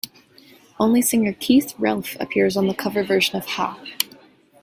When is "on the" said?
2.57-2.73